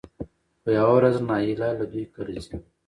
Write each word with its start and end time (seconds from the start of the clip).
خو 0.61 0.69
يوه 0.77 0.93
ورځ 0.97 1.15
نايله 1.27 1.69
له 1.79 1.85
دوی 1.91 2.05
کره 2.13 2.31
ځي 2.45 2.55